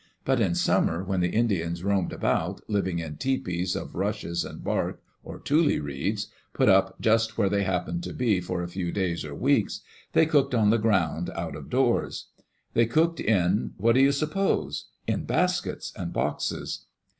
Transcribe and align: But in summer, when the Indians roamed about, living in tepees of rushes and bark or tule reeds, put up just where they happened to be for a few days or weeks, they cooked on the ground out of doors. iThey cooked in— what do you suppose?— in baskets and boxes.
But 0.25 0.41
in 0.41 0.55
summer, 0.55 1.03
when 1.03 1.19
the 1.19 1.29
Indians 1.29 1.83
roamed 1.83 2.11
about, 2.11 2.59
living 2.67 2.97
in 2.97 3.17
tepees 3.17 3.75
of 3.75 3.93
rushes 3.93 4.43
and 4.43 4.63
bark 4.63 4.99
or 5.23 5.37
tule 5.39 5.79
reeds, 5.79 6.25
put 6.53 6.67
up 6.69 6.99
just 6.99 7.37
where 7.37 7.49
they 7.49 7.61
happened 7.61 8.01
to 8.05 8.11
be 8.15 8.39
for 8.41 8.63
a 8.63 8.67
few 8.67 8.91
days 8.91 9.23
or 9.23 9.35
weeks, 9.35 9.81
they 10.13 10.25
cooked 10.25 10.55
on 10.55 10.71
the 10.71 10.79
ground 10.79 11.29
out 11.35 11.55
of 11.55 11.69
doors. 11.69 12.29
iThey 12.75 12.89
cooked 12.89 13.19
in— 13.19 13.73
what 13.77 13.93
do 13.93 14.01
you 14.01 14.11
suppose?— 14.11 14.87
in 15.07 15.25
baskets 15.25 15.93
and 15.95 16.11
boxes. 16.11 16.87